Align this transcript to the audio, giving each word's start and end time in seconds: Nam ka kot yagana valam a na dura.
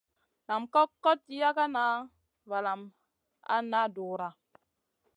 Nam 0.47 0.63
ka 0.73 0.81
kot 1.03 1.19
yagana 1.39 1.85
valam 2.49 2.81
a 3.53 3.55
na 3.71 3.81
dura. 3.95 4.29